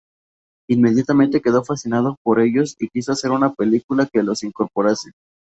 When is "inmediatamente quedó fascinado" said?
0.67-2.15